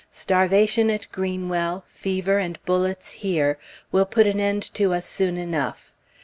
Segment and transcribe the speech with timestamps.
[0.09, 3.59] Starvation at Greenwell, fever and bullets here,
[3.91, 5.93] will put an end to us soon enough.